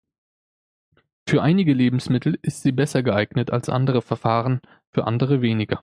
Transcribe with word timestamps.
Für 1.29 1.43
einige 1.43 1.73
Lebensmittel 1.73 2.39
ist 2.41 2.63
sie 2.63 2.71
besser 2.71 3.03
geeignet 3.03 3.51
als 3.51 3.69
andere 3.69 4.01
Verfahren, 4.01 4.59
für 4.89 5.05
andere 5.05 5.43
weniger. 5.43 5.79